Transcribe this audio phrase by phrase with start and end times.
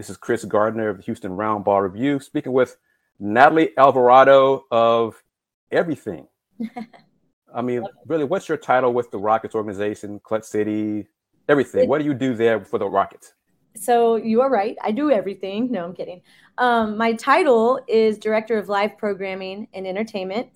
[0.00, 2.78] This is Chris Gardner of the Houston Roundball Review speaking with
[3.18, 5.22] Natalie Alvarado of
[5.70, 6.26] everything.
[7.54, 11.06] I mean, really, what's your title with the Rockets organization, Clutch City,
[11.50, 11.86] everything?
[11.86, 13.34] What do you do there for the Rockets?
[13.76, 14.74] So you are right.
[14.82, 15.70] I do everything.
[15.70, 16.22] No, I'm kidding.
[16.56, 20.48] Um, my title is Director of Live Programming and Entertainment.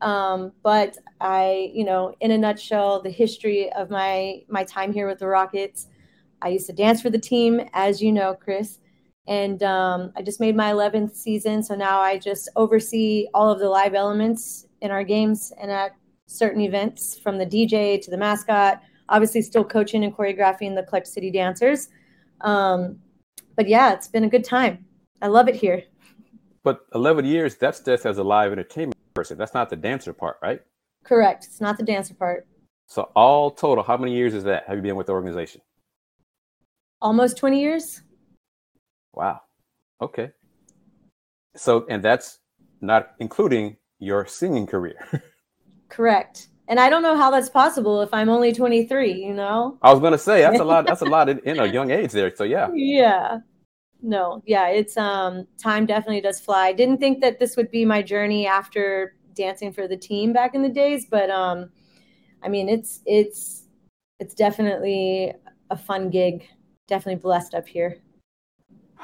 [0.00, 5.08] Um, but I, you know, in a nutshell, the history of my my time here
[5.08, 5.88] with the Rockets.
[6.40, 8.78] I used to dance for the team, as you know, Chris,
[9.26, 11.62] and um, I just made my 11th season.
[11.62, 15.92] So now I just oversee all of the live elements in our games and at
[16.26, 18.80] certain events, from the DJ to the mascot.
[19.08, 21.88] Obviously, still coaching and choreographing the Clutch City dancers.
[22.40, 22.98] Um,
[23.56, 24.86] but yeah, it's been a good time.
[25.20, 25.84] I love it here.
[26.64, 29.36] But 11 years, that's just as a live entertainment person.
[29.36, 30.60] That's not the dancer part, right?
[31.04, 31.44] Correct.
[31.44, 32.46] It's not the dancer part.
[32.86, 34.64] So all total, how many years is that?
[34.66, 35.60] Have you been with the organization?
[37.00, 38.02] Almost 20 years.
[39.14, 39.40] Wow.
[40.00, 40.30] Okay.
[41.54, 42.38] So, and that's
[42.80, 44.96] not including your singing career.
[45.88, 46.48] Correct.
[46.68, 49.78] And I don't know how that's possible if I'm only 23, you know?
[49.82, 51.90] I was going to say that's a lot that's a lot in, in a young
[51.90, 52.34] age there.
[52.34, 52.70] So, yeah.
[52.72, 53.38] Yeah.
[54.00, 54.42] No.
[54.46, 56.72] Yeah, it's um time definitely does fly.
[56.72, 60.62] Didn't think that this would be my journey after dancing for the team back in
[60.62, 61.70] the days, but um
[62.42, 63.68] I mean, it's it's
[64.18, 65.32] it's definitely
[65.70, 66.46] a fun gig.
[66.88, 67.98] Definitely blessed up here.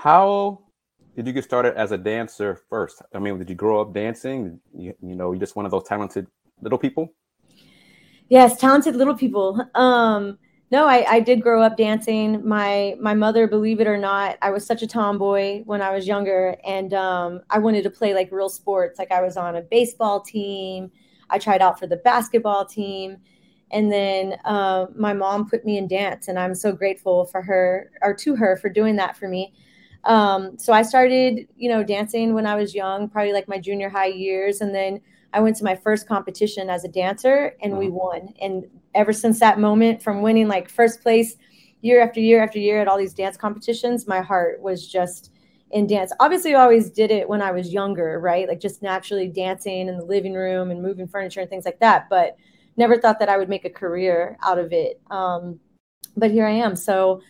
[0.02, 0.60] How
[1.16, 3.02] did you get started as a dancer first?
[3.12, 4.60] I mean, did you grow up dancing?
[4.72, 6.28] You, you know, you just one of those talented
[6.62, 7.12] little people?
[8.28, 9.60] Yes, talented little people.
[9.74, 10.38] Um,
[10.70, 12.46] no, I, I did grow up dancing.
[12.46, 16.06] My my mother, believe it or not, I was such a tomboy when I was
[16.06, 19.00] younger, and um, I wanted to play like real sports.
[19.00, 20.92] Like I was on a baseball team.
[21.28, 23.16] I tried out for the basketball team,
[23.72, 27.90] and then uh, my mom put me in dance, and I'm so grateful for her
[28.00, 29.54] or to her for doing that for me.
[30.08, 33.90] Um, so I started, you know, dancing when I was young, probably like my junior
[33.90, 35.00] high years, and then
[35.34, 37.96] I went to my first competition as a dancer and we mm-hmm.
[37.96, 38.34] won.
[38.40, 38.64] And
[38.94, 41.36] ever since that moment, from winning like first place
[41.82, 45.30] year after year after year at all these dance competitions, my heart was just
[45.70, 46.10] in dance.
[46.20, 48.48] Obviously, I always did it when I was younger, right?
[48.48, 52.08] Like just naturally dancing in the living room and moving furniture and things like that.
[52.08, 52.36] But
[52.78, 55.02] never thought that I would make a career out of it.
[55.10, 55.60] Um,
[56.16, 56.74] but here I am.
[56.74, 57.20] So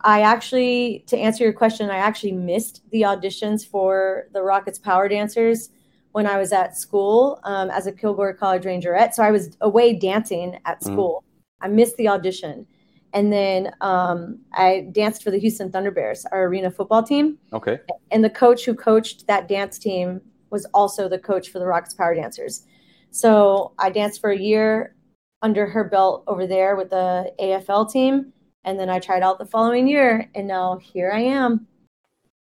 [0.00, 5.08] I actually, to answer your question, I actually missed the auditions for the Rockets Power
[5.08, 5.70] Dancers
[6.12, 9.14] when I was at school um, as a Kilgore College Rangerette.
[9.14, 10.92] So I was away dancing at mm.
[10.92, 11.24] school.
[11.24, 11.66] Mm.
[11.66, 12.66] I missed the audition.
[13.14, 17.38] And then um, I danced for the Houston Thunder Bears, our arena football team.
[17.52, 17.78] Okay.
[18.10, 20.20] And the coach who coached that dance team
[20.50, 22.64] was also the coach for the Rockets Power Dancers.
[23.10, 24.94] So I danced for a year
[25.42, 28.32] under her belt over there with the AFL team.
[28.64, 30.30] And then I tried out the following year.
[30.34, 31.66] And now here I am.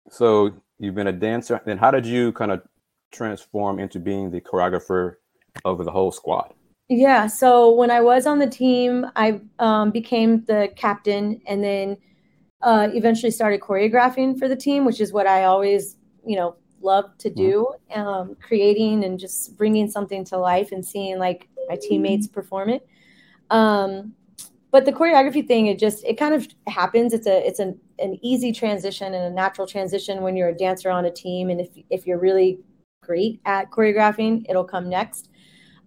[0.09, 1.61] So you've been a dancer.
[1.65, 2.61] Then how did you kind of
[3.11, 5.15] transform into being the choreographer
[5.65, 6.53] of the whole squad?
[6.89, 7.27] Yeah.
[7.27, 11.97] So when I was on the team, I um, became the captain and then
[12.61, 17.17] uh, eventually started choreographing for the team, which is what I always, you know, love
[17.17, 22.27] to do, um, creating and just bringing something to life and seeing like my teammates
[22.27, 22.87] perform it.
[23.49, 24.13] Um,
[24.71, 27.13] but the choreography thing, it just it kind of happens.
[27.13, 30.89] It's a it's an an easy transition and a natural transition when you're a dancer
[30.89, 32.59] on a team, and if if you're really
[33.03, 35.29] great at choreographing, it'll come next.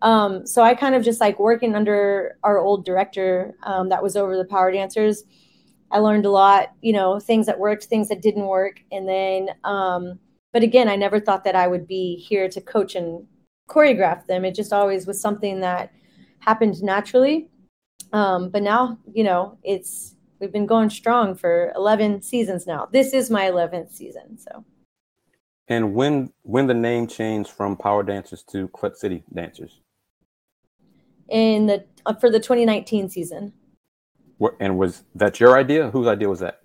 [0.02, 4.16] Um, so I kind of just like working under our old director um, that was
[4.16, 5.24] over the power dancers.
[5.91, 8.80] I learned a lot, you know, things that worked, things that didn't work.
[8.91, 10.18] And then, um,
[10.52, 13.26] but again, I never thought that I would be here to coach and
[13.68, 14.44] choreograph them.
[14.44, 15.92] It just always was something that
[16.38, 17.49] happened naturally.
[18.12, 22.88] Um, but now, you know, it's, we've been going strong for 11 seasons now.
[22.91, 24.38] This is my 11th season.
[24.38, 24.65] So.
[25.69, 29.81] And when when the name changed from Power Dancers to Clutch City Dancers?
[31.28, 33.53] In the uh, for the 2019 season.
[34.59, 35.91] And was that your idea?
[35.91, 36.59] Whose idea was that?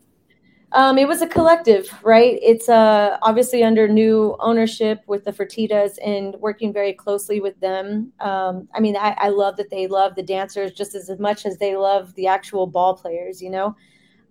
[0.75, 2.37] Um, it was a collective, right?
[2.41, 8.11] It's uh, obviously under new ownership with the Fertitas and working very closely with them.
[8.19, 11.57] Um, I mean, I, I, love that they love the dancers just as much as
[11.59, 13.73] they love the actual ball players, you know?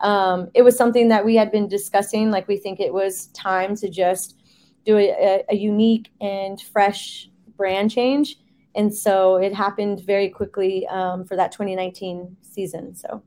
[0.00, 2.30] Um, it was something that we had been discussing.
[2.30, 4.36] Like, we think it was time to just
[4.84, 8.36] do a, a unique and fresh brand change.
[8.74, 12.94] And so it happened very quickly um, for that 2019 season.
[12.94, 13.22] So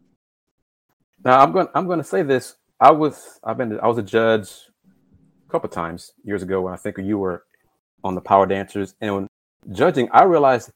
[1.26, 1.68] now I'm going.
[1.74, 2.56] I'm going to say this.
[2.80, 3.40] I was.
[3.44, 3.80] I've been.
[3.80, 4.50] I was a judge
[5.48, 7.44] a couple times years ago when I think you were
[8.04, 9.28] on the Power Dancers, and when
[9.72, 10.72] judging, I realized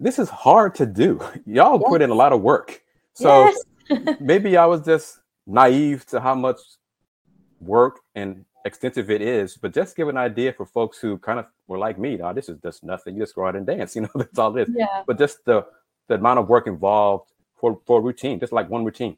[0.00, 1.20] this is hard to do.
[1.46, 1.88] Y'all yes.
[1.88, 2.82] put in a lot of work.
[3.14, 3.52] So
[3.88, 4.16] yes.
[4.20, 6.58] maybe I was just naive to how much
[7.60, 11.46] work and extensive it is, but just give an idea for folks who kind of
[11.68, 12.20] were like me.
[12.20, 13.14] Oh, this is just nothing.
[13.14, 13.94] You just go out and dance.
[13.96, 14.74] You know, that's all it is.
[14.76, 15.02] Yeah.
[15.06, 15.64] But just the
[16.08, 19.16] the amount of work involved for for routine, just like one routine.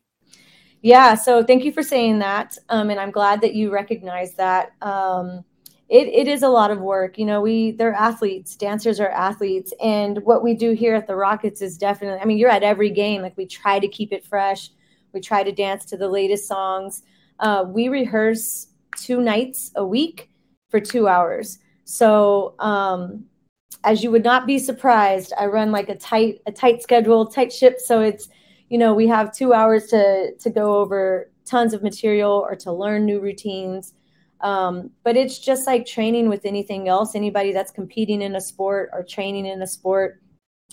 [0.82, 1.14] Yeah.
[1.14, 4.72] So thank you for saying that, um, and I'm glad that you recognize that.
[4.80, 5.44] Um,
[5.88, 7.18] it, it is a lot of work.
[7.18, 11.16] You know, we they're athletes, dancers are athletes, and what we do here at the
[11.16, 12.20] Rockets is definitely.
[12.20, 13.22] I mean, you're at every game.
[13.22, 14.70] Like we try to keep it fresh.
[15.12, 17.02] We try to dance to the latest songs.
[17.40, 20.30] Uh, we rehearse two nights a week
[20.68, 21.58] for two hours.
[21.84, 23.24] So, um,
[23.84, 27.52] as you would not be surprised, I run like a tight a tight schedule, tight
[27.52, 27.78] ship.
[27.80, 28.28] So it's
[28.68, 32.72] you know we have two hours to to go over tons of material or to
[32.72, 33.94] learn new routines.
[34.40, 37.14] Um, but it's just like training with anything else.
[37.14, 40.20] Anybody that's competing in a sport or training in a sport,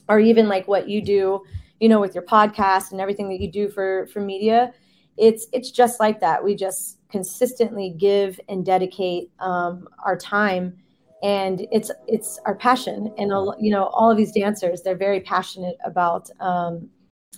[0.07, 1.41] or even like what you do,
[1.79, 4.73] you know, with your podcast and everything that you do for for media,
[5.17, 6.43] it's it's just like that.
[6.43, 10.77] We just consistently give and dedicate um, our time
[11.23, 15.77] and it's it's our passion and you know all of these dancers they're very passionate
[15.85, 16.89] about um,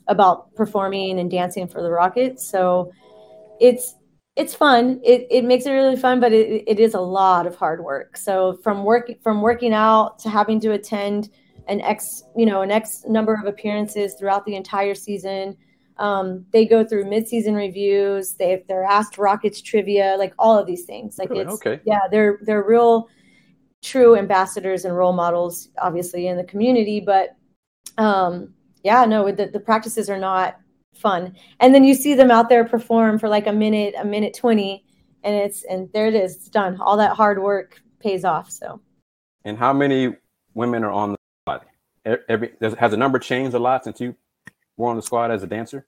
[0.07, 2.91] about performing and dancing for the rockets so
[3.59, 3.95] it's
[4.35, 7.55] it's fun it, it makes it really fun but it, it is a lot of
[7.55, 11.29] hard work so from work from working out to having to attend
[11.67, 15.57] an x you know an x number of appearances throughout the entire season
[15.99, 18.33] um, they go through midseason reviews.
[18.33, 21.17] They they're asked Rockets trivia, like all of these things.
[21.17, 21.43] Like really?
[21.43, 21.81] it's okay.
[21.85, 23.09] yeah, they're they're real
[23.83, 26.99] true ambassadors and role models, obviously in the community.
[26.99, 27.35] But
[27.97, 28.53] um,
[28.87, 30.57] yeah, no, the the practices are not
[30.95, 31.35] fun.
[31.59, 34.85] And then you see them out there perform for like a minute, a minute twenty,
[35.25, 36.79] and it's and there it is, it's done.
[36.79, 38.49] All that hard work pays off.
[38.49, 38.79] So.
[39.43, 40.15] And how many
[40.53, 41.65] women are on the squad?
[42.29, 44.15] Every has the number changed a lot since you
[44.77, 45.85] were on the squad as a dancer?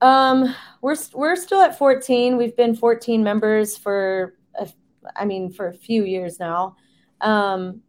[0.00, 0.52] Um,
[0.82, 2.36] we're we're still at 14.
[2.36, 4.68] We've been 14 members for, a,
[5.14, 6.74] I mean, for a few years now.
[7.20, 7.82] Um,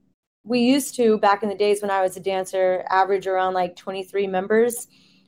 [0.44, 3.76] we used to back in the days when I was a dancer average around like
[3.76, 4.88] 23 members,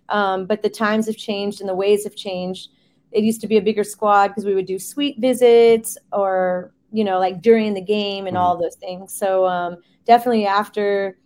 [0.10, 2.70] um, but the times have changed and the ways have changed.
[3.12, 7.04] It used to be a bigger squad because we would do suite visits or you
[7.04, 8.44] know like during the game and mm-hmm.
[8.44, 9.14] all those things.
[9.14, 11.18] So um, definitely after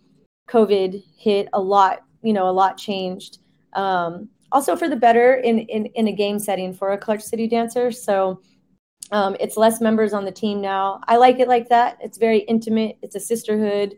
[0.50, 3.40] COVID hit, a lot you know a lot changed
[3.74, 7.48] um, also for the better in, in in a game setting for a clutch city
[7.48, 8.42] dancer so
[9.12, 11.01] um, it's less members on the team now.
[11.07, 11.98] I like it like that.
[12.01, 12.98] It's very intimate.
[13.01, 13.98] It's a sisterhood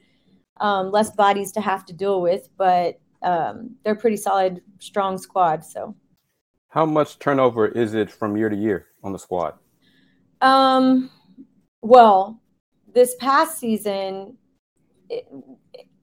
[0.59, 5.63] um, less bodies to have to deal with but um, they're pretty solid strong squad
[5.65, 5.95] so.
[6.69, 9.55] How much turnover is it from year to year on the squad?
[10.41, 11.09] Um
[11.81, 12.41] well
[12.93, 14.37] this past season
[15.09, 15.27] it,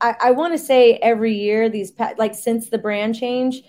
[0.00, 3.62] I, I want to say every year these like since the brand change,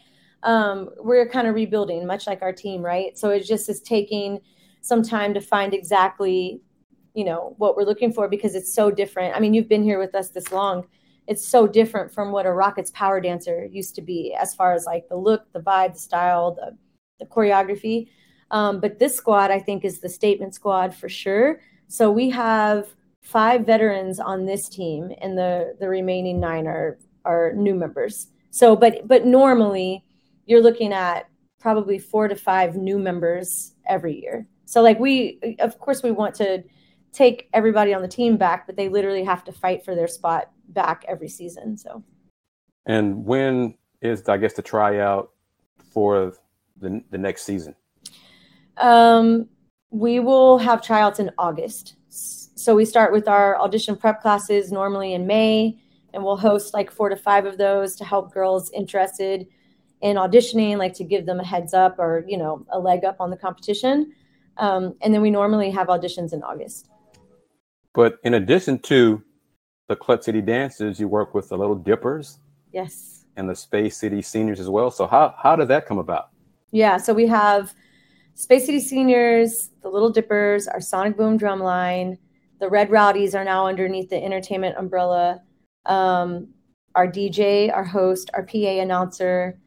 [0.43, 3.17] um, we're kind of rebuilding, much like our team, right?
[3.17, 4.39] So it just is taking
[4.87, 6.61] some time to find exactly,
[7.13, 9.35] you know, what we're looking for because it's so different.
[9.35, 10.87] I mean, you've been here with us this long.
[11.27, 14.85] It's so different from what a Rockets power dancer used to be, as far as
[14.85, 16.77] like the look, the vibe, the style, the
[17.19, 18.09] the choreography.
[18.51, 21.59] Um, but this squad, I think, is the statement squad for sure.
[21.87, 22.87] So we have
[23.21, 28.27] five veterans on this team, and the the remaining nine are are new members.
[28.51, 30.05] So, but but normally
[30.45, 31.29] you're looking at
[31.59, 34.47] probably four to five new members every year.
[34.67, 36.63] So, like we, of course, we want to
[37.11, 40.51] take everybody on the team back, but they literally have to fight for their spot
[40.69, 41.77] back every season.
[41.77, 42.03] So,
[42.85, 45.31] and when is I guess the tryout
[45.91, 46.33] for
[46.77, 47.75] the the next season?
[48.77, 49.47] Um,
[49.89, 51.95] we will have tryouts in August
[52.67, 55.79] so we start with our audition prep classes normally in May,
[56.13, 59.47] and we'll host like four to five of those to help girls interested
[60.01, 63.21] in auditioning, like to give them a heads up or you know a leg up
[63.21, 64.11] on the competition.
[64.59, 66.89] Um, and then we normally have auditions in August.
[67.93, 69.23] But in addition to
[69.87, 72.39] the Clutch City Dancers, you work with the Little Dippers.
[72.71, 73.25] Yes.
[73.35, 74.91] And the Space City Seniors as well.
[74.91, 76.29] So how how did that come about?
[76.71, 77.73] Yeah, so we have
[78.35, 82.17] Space City Seniors, the Little Dippers, our Sonic Boom drumline,
[82.59, 85.41] the Red Rowdies are now underneath the entertainment umbrella.
[85.85, 86.49] Um,
[86.95, 89.59] our DJ, our host, our PA announcer,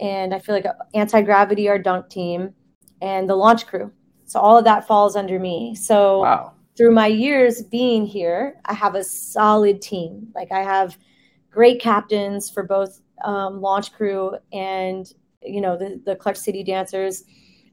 [0.00, 2.54] and I feel like Anti Gravity, our dunk team,
[3.02, 3.92] and the launch crew.
[4.26, 5.74] So all of that falls under me.
[5.74, 6.52] So wow.
[6.76, 10.28] through my years being here, I have a solid team.
[10.34, 10.98] Like I have
[11.50, 15.06] great captains for both um, launch crew and
[15.42, 17.24] you know the the Clutch City dancers.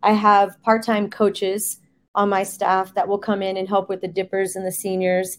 [0.03, 1.79] I have part time coaches
[2.15, 5.37] on my staff that will come in and help with the dippers and the seniors.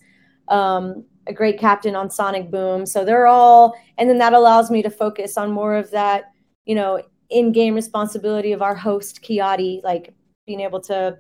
[0.49, 2.87] Um, a great captain on Sonic Boom.
[2.87, 6.33] So they're all, and then that allows me to focus on more of that,
[6.65, 7.01] you know,
[7.31, 10.15] in game responsibility of our host, Kiati, like
[10.53, 11.17] being able to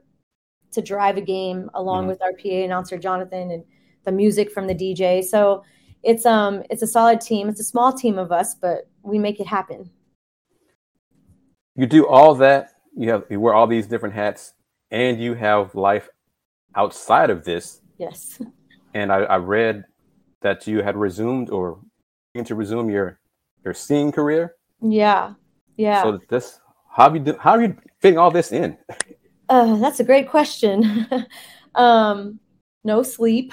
[0.72, 2.08] to drive a game along Mhm.
[2.08, 3.64] with our PA announcer Jonathan and
[4.04, 5.22] the music from the DJ.
[5.22, 5.62] So
[6.02, 7.48] it's um it's a solid team.
[7.48, 9.90] It's a small team of us, but we make it happen.
[11.76, 12.72] You do all that.
[12.94, 14.52] You have you wear all these different hats,
[14.90, 16.08] and you have life
[16.74, 17.80] outside of this.
[17.98, 18.40] Yes.
[18.94, 19.84] And I, I read
[20.42, 21.80] that you had resumed or
[22.34, 23.18] going to resume your
[23.64, 24.56] your singing career.
[24.82, 25.34] Yeah.
[25.76, 26.02] Yeah.
[26.02, 26.60] So this
[26.90, 28.76] how have you do, how are you fitting all this in?
[29.52, 31.06] Uh, that's a great question.
[31.74, 32.40] um,
[32.84, 33.52] no sleep,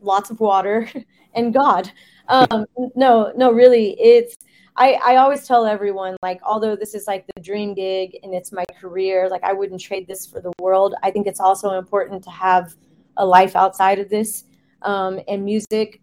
[0.00, 0.88] lots of water,
[1.34, 1.90] and God.
[2.28, 4.36] Um, no, no, really, it's.
[4.76, 8.52] I, I always tell everyone like although this is like the dream gig and it's
[8.52, 12.24] my career like i wouldn't trade this for the world i think it's also important
[12.24, 12.74] to have
[13.18, 14.44] a life outside of this
[14.80, 16.00] um, and music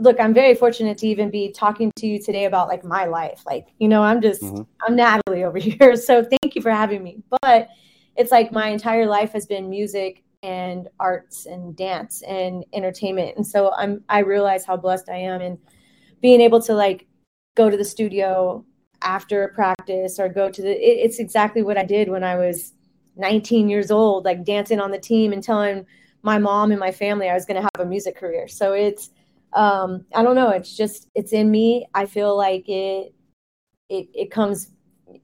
[0.00, 3.40] look i'm very fortunate to even be talking to you today about like my life
[3.46, 4.66] like you know i'm just Mhm.
[4.84, 7.68] i'm natalie over here so thank you for having me but
[8.20, 13.36] it's like my entire life has been music and arts and dance and entertainment.
[13.36, 15.58] And so i'm i realize how blessed i am and
[16.20, 17.06] being able to like
[17.56, 18.64] go to the studio
[19.02, 22.74] after practice or go to the it, it's exactly what i did when i was
[23.16, 25.86] 19 years old like dancing on the team and telling
[26.22, 28.46] my mom and my family i was going to have a music career.
[28.46, 29.10] So it's
[29.54, 31.86] um i don't know it's just it's in me.
[31.94, 33.14] I feel like it
[33.88, 34.70] it, it comes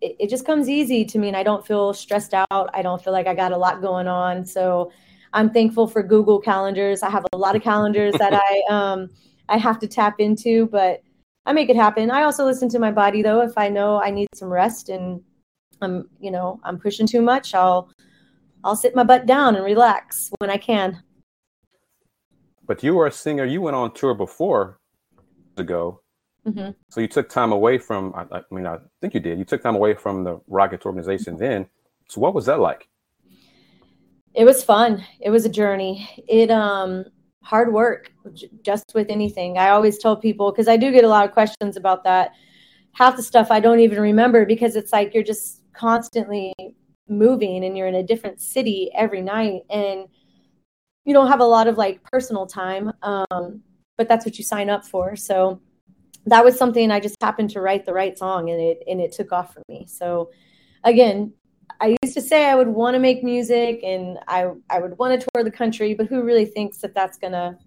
[0.00, 2.70] it, it just comes easy to me and i don't feel stressed out.
[2.74, 4.44] I don't feel like i got a lot going on.
[4.44, 4.92] So
[5.32, 7.02] i'm thankful for google calendars.
[7.02, 9.08] I have a lot of calendars that i um
[9.48, 11.02] i have to tap into but
[11.46, 12.10] i make it happen.
[12.10, 13.40] I also listen to my body though.
[13.42, 15.22] If i know i need some rest and
[15.82, 17.90] i'm you know i'm pushing too much i'll
[18.64, 21.02] i'll sit my butt down and relax when i can.
[22.66, 23.44] But you were a singer.
[23.44, 24.78] You went on tour before
[25.56, 26.00] ago.
[26.46, 28.14] Hmm So you took time away from.
[28.14, 29.38] I, I mean, I think you did.
[29.38, 31.66] You took time away from the Rockets organization then.
[32.08, 32.88] So what was that like?
[34.36, 37.04] it was fun it was a journey it um
[37.42, 41.08] hard work j- just with anything i always tell people because i do get a
[41.08, 42.32] lot of questions about that
[42.92, 46.52] half the stuff i don't even remember because it's like you're just constantly
[47.08, 50.06] moving and you're in a different city every night and
[51.04, 53.62] you don't have a lot of like personal time um
[53.96, 55.60] but that's what you sign up for so
[56.26, 59.12] that was something i just happened to write the right song and it and it
[59.12, 60.30] took off for me so
[60.84, 61.32] again
[61.80, 65.20] I used to say I would want to make music and I I would want
[65.20, 67.58] to tour the country, but who really thinks that that's gonna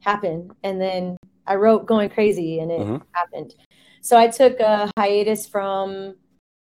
[0.00, 0.50] happen?
[0.62, 3.02] And then I wrote "Going Crazy" and it Mhm.
[3.12, 3.54] happened.
[4.00, 6.16] So I took a hiatus from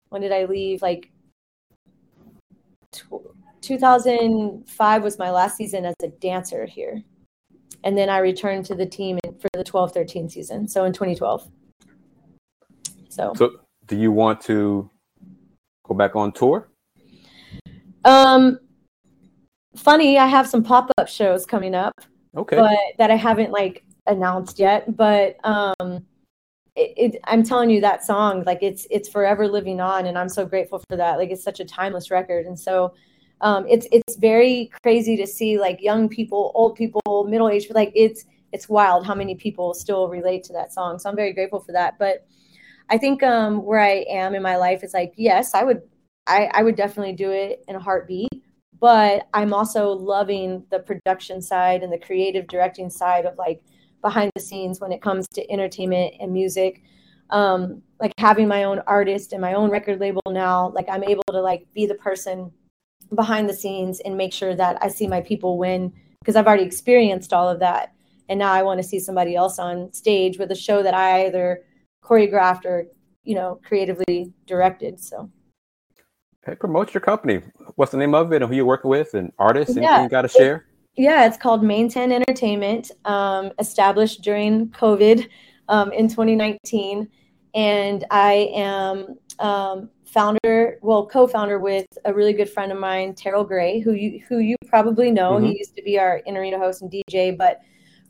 [0.09, 0.81] when did I leave?
[0.81, 1.11] Like
[2.91, 7.03] tw- 2005 was my last season as a dancer here,
[7.83, 10.67] and then I returned to the team for the 12-13 season.
[10.67, 11.49] So in 2012.
[13.09, 13.51] So So
[13.87, 14.89] do you want to
[15.85, 16.69] go back on tour?
[18.05, 18.59] Um,
[19.75, 21.93] funny, I have some pop up shows coming up,
[22.35, 22.57] Okay.
[22.57, 24.95] but that I haven't like announced yet.
[24.95, 26.05] But um,
[26.75, 30.29] it, it, I'm telling you that song, like it's it's forever living on, and I'm
[30.29, 31.17] so grateful for that.
[31.17, 32.93] Like it's such a timeless record, and so
[33.43, 37.91] um, it's it's very crazy to see like young people, old people, middle aged, like
[37.93, 40.97] it's it's wild how many people still relate to that song.
[40.97, 41.99] So I'm very grateful for that.
[41.99, 42.25] But
[42.89, 45.81] I think um, where I am in my life is like, yes, I would,
[46.27, 48.29] I, I would definitely do it in a heartbeat.
[48.79, 53.61] But I'm also loving the production side and the creative directing side of like
[54.01, 56.83] behind the scenes when it comes to entertainment and music.
[57.29, 61.23] Um, like having my own artist and my own record label now, like I'm able
[61.31, 62.51] to like be the person
[63.15, 66.63] behind the scenes and make sure that I see my people win because I've already
[66.63, 67.93] experienced all of that.
[68.29, 71.25] And now I want to see somebody else on stage with a show that I
[71.25, 71.63] either
[72.03, 72.85] choreographed or
[73.23, 75.29] you know creatively directed so
[76.45, 77.41] Hey, promote your company.
[77.75, 79.77] What's the name of it and who you're working with and artists?
[79.77, 79.83] Yeah.
[79.83, 80.65] Anything you got to share?
[80.95, 85.27] yeah it's called main 10 entertainment um, established during covid
[85.69, 87.09] um, in 2019
[87.55, 93.43] and i am um, founder well co-founder with a really good friend of mine terrell
[93.43, 95.47] gray who you who you probably know Mhm.
[95.47, 97.61] he used to be our in arena host and dj but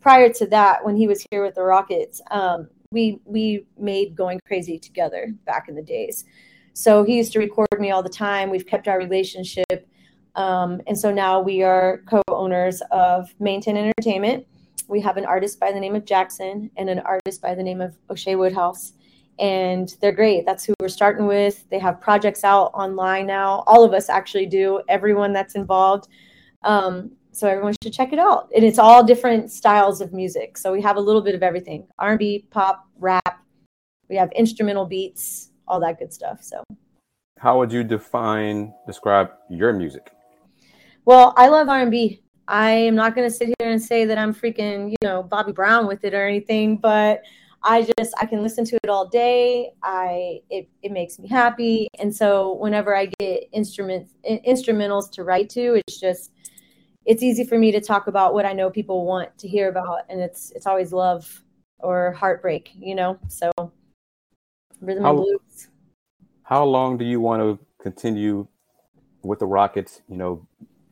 [0.01, 4.39] prior to that when he was here with the rockets um, we we made going
[4.45, 6.25] crazy together back in the days
[6.73, 9.87] so he used to record me all the time we've kept our relationship
[10.35, 14.47] um, and so now we are co-owners of Maintain Entertainment.
[14.87, 17.81] We have an artist by the name of Jackson and an artist by the name
[17.81, 18.93] of O'Shea Woodhouse.
[19.39, 20.45] And they're great.
[20.45, 21.67] That's who we're starting with.
[21.69, 23.63] They have projects out online now.
[23.65, 26.07] All of us actually do, everyone that's involved.
[26.63, 28.49] Um, so everyone should check it out.
[28.55, 30.57] And it's all different styles of music.
[30.57, 31.87] So we have a little bit of everything.
[31.97, 33.43] R&B, pop, rap.
[34.07, 36.43] We have instrumental beats, all that good stuff.
[36.43, 36.63] So
[37.39, 40.11] How would you define, describe your music?
[41.05, 42.21] Well, I love R&B.
[42.47, 45.53] I am not going to sit here and say that I'm freaking, you know, Bobby
[45.53, 47.23] Brown with it or anything, but
[47.63, 49.71] I just I can listen to it all day.
[49.83, 55.49] I it it makes me happy, and so whenever I get instruments instrumentals to write
[55.51, 56.31] to, it's just
[57.05, 60.01] it's easy for me to talk about what I know people want to hear about,
[60.09, 61.43] and it's it's always love
[61.79, 63.17] or heartbreak, you know.
[63.27, 63.51] So
[64.81, 65.67] rhythm How- and blues.
[66.45, 68.47] How long do you want to continue
[69.23, 70.01] with the Rockets?
[70.09, 70.47] You know,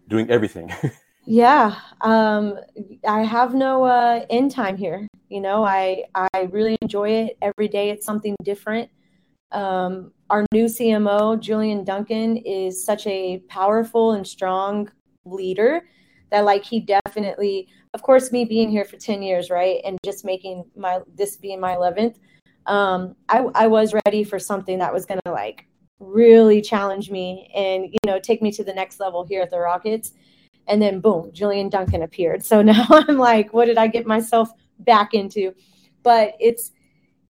[0.08, 0.72] doing everything.
[1.34, 2.60] Yeah, um,
[3.08, 5.08] I have no uh, end time here.
[5.30, 7.90] You know, I I really enjoy it every day.
[7.90, 8.90] It's something different.
[9.54, 14.92] Um, our new CMO, Julian Duncan, is such a powerful and strong
[15.26, 15.84] leader
[16.32, 20.26] that, like, he definitely, of course, me being here for ten years, right, and just
[20.26, 22.20] making my this being my eleventh,
[22.66, 25.66] um, I I was ready for something that was gonna like
[26.00, 29.60] really challenge me and you know take me to the next level here at the
[29.60, 30.12] Rockets
[30.68, 32.44] and then boom julian duncan appeared.
[32.46, 35.54] So now i'm like what did i get myself back into?
[36.04, 36.72] But it's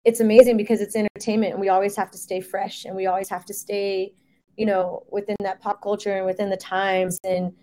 [0.04, 3.30] it's amazing because it's entertainment and we always have to stay fresh and we always
[3.30, 4.14] have to stay
[4.58, 7.20] you know within that pop culture and within the times.
[7.24, 7.54] And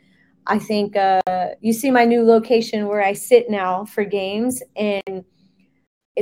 [0.47, 1.21] i think uh,
[1.61, 5.25] you see my new location where i sit now for games and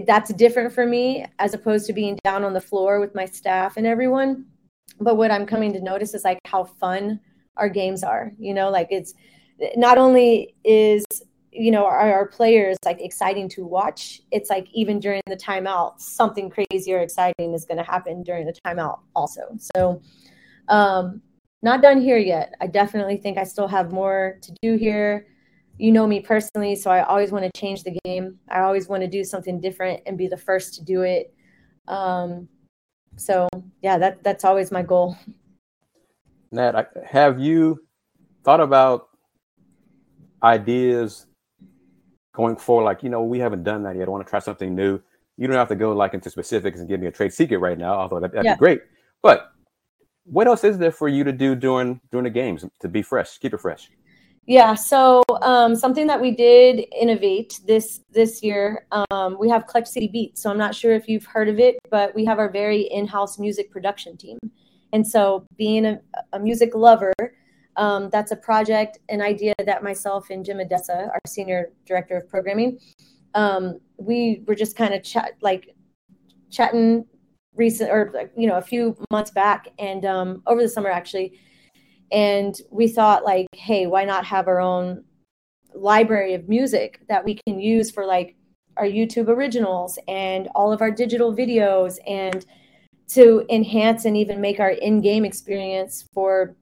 [0.06, 3.78] that's different for me as opposed to being down on the floor with my staff
[3.78, 4.44] and everyone.
[5.00, 7.20] But what i'm coming to notice is like how fun
[7.56, 8.70] our games are you know?
[8.70, 9.14] Like it's
[9.76, 11.04] not only is
[11.52, 15.98] you know our, our players like exciting to watch it's like even during the timeout
[15.98, 19.42] something crazy or exciting is going to happen during the timeout also.
[19.74, 20.02] So
[20.68, 21.22] um
[21.62, 22.54] not done here yet.
[22.60, 25.26] I definitely think i still have more to do here.
[25.78, 28.38] You know me personally so i always want to change the game.
[28.50, 31.32] I always want to do something different and be the first to do it.
[31.88, 32.48] Um
[33.16, 33.48] so
[33.82, 35.16] yeah that that's always my goal.
[36.52, 37.80] Nat, have you
[38.44, 39.08] thought about
[40.46, 41.26] ideas
[42.34, 42.84] going forward?
[42.84, 44.08] Like, you know, we haven't done that yet.
[44.08, 45.00] I want to try something new.
[45.36, 47.78] You don't have to go like into specifics and give me a trade secret right
[47.78, 48.54] now, although that, that'd Yeah.
[48.54, 48.80] be great.
[49.22, 49.52] But
[50.24, 53.38] what else is there for you to do during during the games to be fresh,
[53.38, 53.90] keep it fresh?
[54.48, 59.88] Yeah, so um, something that we did innovate this this year, um, we have Clutch
[59.88, 60.40] City Beats.
[60.42, 63.38] So I'm not sure if you've heard of it, but we have our very in-house
[63.40, 64.38] music production team.
[64.92, 66.00] And so, being a,
[66.32, 67.12] a music lover,
[67.76, 72.28] um, that's a project, an idea that myself and Jim Odessa, our senior director of
[72.28, 72.78] programming,
[73.34, 75.74] um, we were just kind of chat like
[76.50, 77.04] chatting
[77.54, 81.38] recent or you know a few months back and um, over the summer actually.
[82.12, 85.04] And we thought like hey why not have our own
[85.74, 88.34] library of music that we can use for like
[88.76, 92.46] our youtube originals and all of our digital videos and
[93.08, 96.56] to enhance and even make our in-game experience for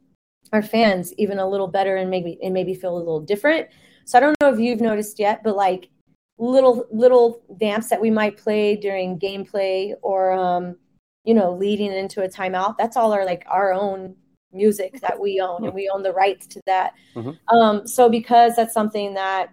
[0.54, 3.68] our fans even a little better and maybe and maybe feel a little different
[4.04, 5.90] so i don't know if you've noticed yet but like
[6.38, 10.76] little little vamps that we might play during gameplay or um
[11.24, 14.14] you know leading into a timeout that's all our like our own
[14.52, 17.36] music that we own and we own the rights to that Mhm.
[17.48, 19.50] um so because that's something that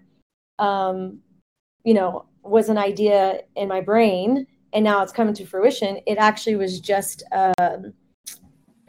[0.59, 1.19] um
[1.83, 6.17] you know was an idea in my brain and now it's coming to fruition it
[6.19, 7.93] actually was just um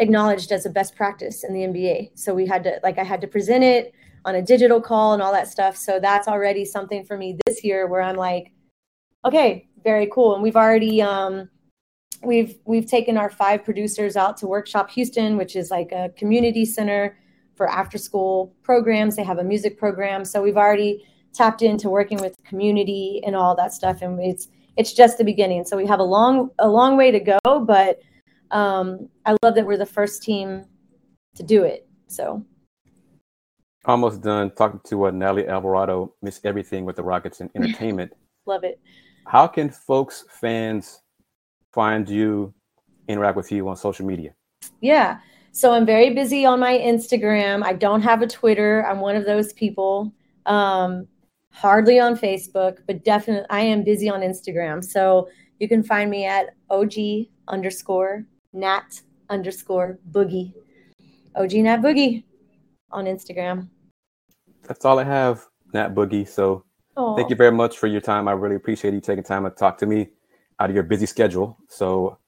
[0.02, 3.20] acknowledged as a best practice in the nba so we had to like i had
[3.20, 5.76] to present it on a digital call and all that stuff.
[5.76, 8.52] So that's already something for me this year where i'm like
[9.24, 10.34] okay very cool.
[10.34, 11.48] And we've already um
[12.22, 16.64] we've we've taken our five producers out to workshop houston which is like a community
[16.64, 17.18] center
[17.54, 19.16] for after school programs.
[19.16, 20.24] They have a music program.
[20.24, 24.02] So we've already tapped into working with community and all that stuff.
[24.02, 25.64] And it's it's just the beginning.
[25.64, 28.00] So we have a long a long way to go but
[28.52, 30.64] um i love that we're the first team
[31.34, 32.44] to do it so
[33.84, 38.12] Almost done talking to uh, Natalie Alvarado, Miss Everything with the Rockets and Entertainment.
[38.46, 38.80] love it
[39.26, 41.00] How can folks, fans,
[41.72, 42.54] find you,
[43.08, 44.34] interact with you on social media?
[44.80, 45.18] Yeah.
[45.50, 47.64] So I'm very busy on my Instagram.
[47.64, 48.86] I don't have a Twitter.
[48.86, 50.12] I'm one of those people.
[50.46, 51.08] Um,
[51.50, 54.82] hardly on Facebook, but definitely I am busy on Instagram.
[54.84, 56.94] So you can find me at OG
[57.48, 60.52] underscore Nat underscore Boogie.
[61.34, 62.24] OG Nat Boogie
[62.90, 63.68] on Instagram.
[64.64, 66.28] That's all I have, Nat Boogie.
[66.28, 66.64] So
[66.96, 68.28] Oh, thank you very much for your time.
[68.28, 70.10] I really appreciate you taking time to talk to me
[70.60, 71.58] out of your busy schedule.
[71.68, 72.18] So,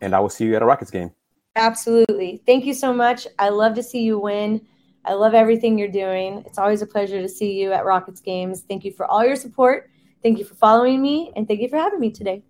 [0.00, 1.12] and I will see you at a Rockets game.
[1.54, 2.42] Absolutely.
[2.44, 3.26] Thank you so much.
[3.38, 4.66] I love to see you win.
[5.04, 6.42] I love everything you're doing.
[6.44, 8.62] It's always a pleasure to see you at Rockets games.
[8.68, 9.90] Thank you for all your support.
[10.22, 11.32] Thank you for following me.
[11.36, 12.42] And thank you for having me today.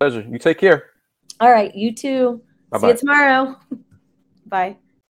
[0.00, 0.22] Pleasure.
[0.28, 0.91] You take care.
[1.42, 1.74] All right.
[1.74, 2.40] You too.
[2.40, 2.88] See Bye-bye.
[2.92, 3.56] you tomorrow.
[4.46, 4.76] Bye.